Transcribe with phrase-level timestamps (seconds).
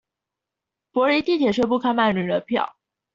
[0.91, 2.75] 柏林地鐵宣布開賣女人票